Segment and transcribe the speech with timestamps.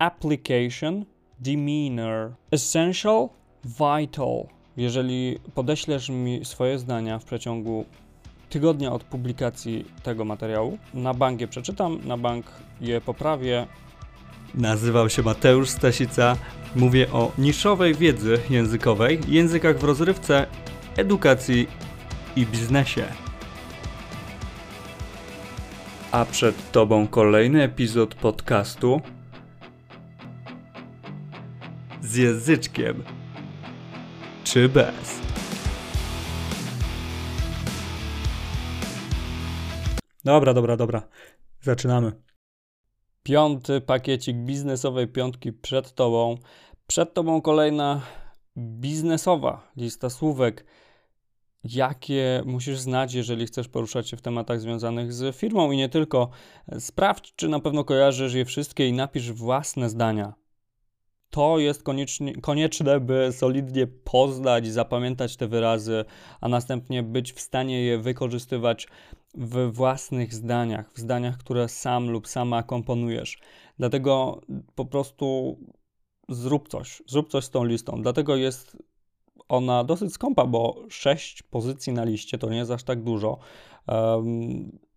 [0.00, 1.04] application,
[1.38, 3.28] demeanor, essential,
[3.64, 4.46] vital.
[4.76, 7.84] Jeżeli podeślesz mi swoje zdania w przeciągu
[8.50, 12.46] tygodnia od publikacji tego materiału, na bank je przeczytam, na bank
[12.80, 13.66] je poprawię.
[14.54, 16.36] Nazywam się Mateusz Stasica.
[16.76, 20.46] Mówię o niszowej wiedzy językowej, językach w rozrywce,
[20.96, 21.68] edukacji
[22.36, 23.04] i biznesie.
[26.12, 29.00] A przed Tobą kolejny epizod podcastu
[32.10, 33.04] z języczkiem
[34.44, 35.20] czy bez.
[40.24, 41.08] Dobra, dobra, dobra.
[41.60, 42.12] Zaczynamy.
[43.22, 46.38] Piąty pakiecik biznesowej piątki przed Tobą.
[46.86, 48.00] Przed Tobą kolejna
[48.56, 50.64] biznesowa lista słówek
[51.64, 56.30] jakie musisz znać, jeżeli chcesz poruszać się w tematach związanych z firmą i nie tylko.
[56.78, 60.40] Sprawdź, czy na pewno kojarzysz je wszystkie i napisz własne zdania.
[61.30, 61.82] To jest
[62.42, 66.04] konieczne, by solidnie poznać, zapamiętać te wyrazy,
[66.40, 68.88] a następnie być w stanie je wykorzystywać
[69.34, 73.38] w własnych zdaniach, w zdaniach, które sam lub sama komponujesz.
[73.78, 74.40] Dlatego
[74.74, 75.56] po prostu
[76.28, 78.02] zrób coś, zrób coś z tą listą.
[78.02, 78.76] Dlatego jest
[79.48, 83.38] ona dosyć skąpa, bo 6 pozycji na liście to nie jest aż tak dużo.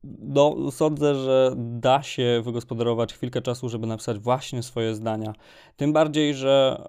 [0.03, 5.33] No, sądzę, że da się wygospodarować chwilkę czasu, żeby napisać właśnie swoje zdania.
[5.75, 6.85] Tym bardziej, że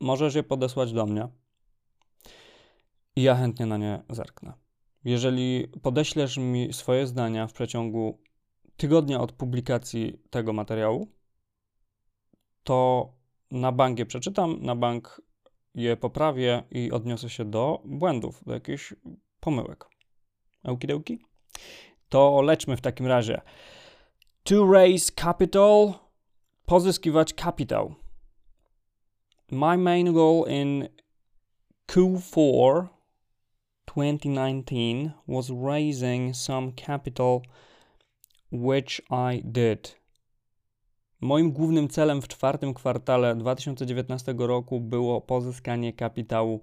[0.00, 1.28] możesz je podesłać do mnie
[3.16, 4.52] i ja chętnie na nie zerknę.
[5.04, 8.18] Jeżeli podeślesz mi swoje zdania w przeciągu
[8.76, 11.08] tygodnia od publikacji tego materiału,
[12.64, 13.08] to
[13.50, 15.22] na bank je przeczytam, na bank
[15.74, 18.94] je poprawię i odniosę się do błędów, do jakichś
[19.40, 19.84] pomyłek.
[20.64, 21.18] Okidoki?
[22.10, 23.40] To leczmy w takim razie.
[24.42, 25.94] To raise capital,
[26.66, 27.94] pozyskiwać kapitał.
[29.50, 30.88] My main goal in
[31.88, 32.86] Q4
[33.86, 37.40] 2019 was raising some capital,
[38.52, 40.00] which I did.
[41.20, 46.60] Moim głównym celem w czwartym kwartale 2019 roku było pozyskanie kapitału,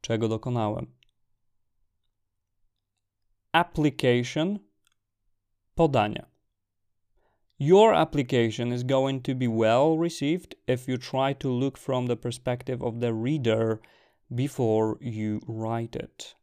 [0.00, 0.94] czego dokonałem.
[3.52, 4.67] Application
[5.78, 6.24] podanie.
[7.58, 12.16] Your application is going to be well received if you try to look from the
[12.16, 13.80] perspective of the reader
[14.28, 16.36] before you write it.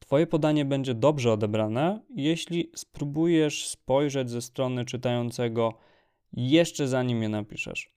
[0.00, 5.78] Twoje podanie będzie dobrze odebrane, jeśli spróbujesz spojrzeć ze strony czytającego
[6.32, 7.90] jeszcze zanim je napiszesz.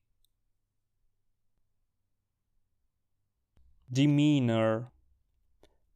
[3.90, 4.86] Demeanor.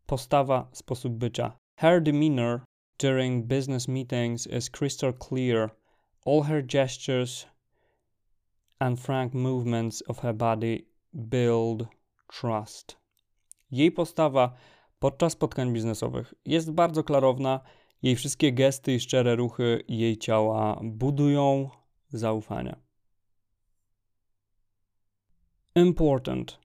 [0.06, 1.58] Postawa, sposób bycia.
[1.75, 2.69] Her demeanor
[2.99, 5.71] during business meetings is crystal clear.
[6.25, 7.47] All her gestures
[8.79, 10.85] and frank movements of her body
[11.29, 11.87] build
[12.27, 12.97] trust.
[13.71, 14.53] Jej postawa
[14.99, 17.59] podczas spotkań biznesowych jest bardzo klarowna.
[18.01, 21.69] Jej wszystkie gesty i szczere ruchy jej ciała budują
[22.09, 22.75] zaufania.
[25.75, 26.59] Important.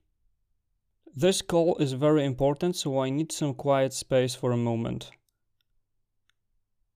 [1.21, 5.11] This call is very important, so I need some quiet space for a moment.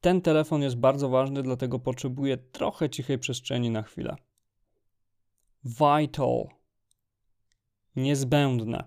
[0.01, 4.15] Ten telefon jest bardzo ważny, dlatego potrzebuję trochę cichej przestrzeni na chwilę.
[5.63, 6.47] Vital.
[7.95, 8.83] Niezbędne.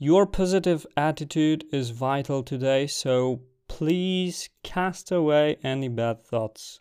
[0.00, 6.80] Your positive attitude is vital today, so please cast away any bad thoughts.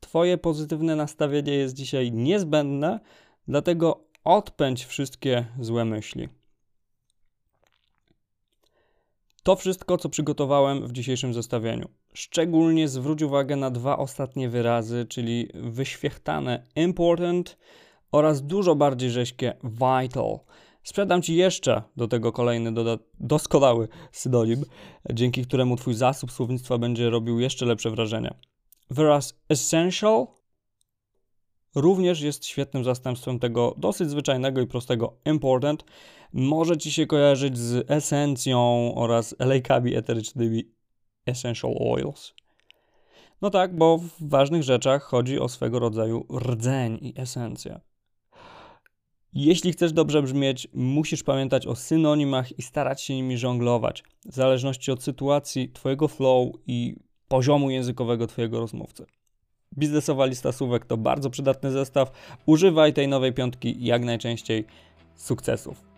[0.00, 3.00] Twoje pozytywne nastawienie jest dzisiaj niezbędne,
[3.48, 6.28] dlatego odpędź wszystkie złe myśli.
[9.46, 11.88] To wszystko, co przygotowałem w dzisiejszym zestawieniu.
[12.14, 17.58] Szczególnie zwróć uwagę na dwa ostatnie wyrazy, czyli wyświechtane important
[18.12, 20.38] oraz dużo bardziej rzeźkie vital.
[20.82, 22.72] Sprzedam Ci jeszcze do tego kolejny
[23.20, 24.64] doskonały synonim,
[25.12, 28.34] dzięki któremu Twój zasób słownictwa będzie robił jeszcze lepsze wrażenie.
[28.90, 30.26] Wyraz essential
[31.76, 35.84] również jest świetnym zastępstwem tego dosyć zwyczajnego i prostego important.
[36.32, 40.64] Może ci się kojarzyć z esencją oraz olejkami eterycznymi
[41.26, 42.34] essential oils.
[43.42, 47.80] No tak, bo w ważnych rzeczach chodzi o swego rodzaju rdzeń i esencję.
[49.32, 54.92] Jeśli chcesz dobrze brzmieć, musisz pamiętać o synonimach i starać się nimi żonglować, w zależności
[54.92, 56.96] od sytuacji, Twojego flow i
[57.28, 59.06] poziomu językowego Twojego rozmówcy.
[59.78, 62.12] Biznesowa lista słówek to bardzo przydatny zestaw.
[62.46, 64.64] Używaj tej nowej piątki jak najczęściej.
[65.14, 65.96] Sukcesów.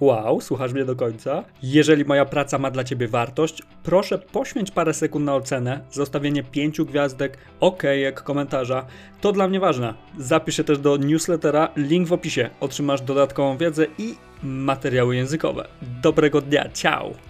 [0.00, 1.44] Wow, słuchasz mnie do końca?
[1.62, 6.86] Jeżeli moja praca ma dla Ciebie wartość, proszę poświęć parę sekund na ocenę, zostawienie pięciu
[6.86, 8.86] gwiazdek, okejek, komentarza.
[9.20, 9.94] To dla mnie ważne.
[10.18, 12.50] Zapisz się też do newslettera, link w opisie.
[12.60, 15.68] Otrzymasz dodatkową wiedzę i materiały językowe.
[16.02, 17.29] Dobrego dnia, ciao!